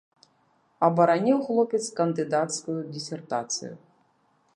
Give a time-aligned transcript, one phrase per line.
[0.87, 3.73] Абараніў хлопец кандыдацкую дысертацыю.